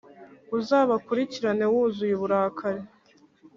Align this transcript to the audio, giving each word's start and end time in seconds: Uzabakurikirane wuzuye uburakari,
Uzabakurikirane 0.57 1.65
wuzuye 1.73 2.13
uburakari, 2.15 2.81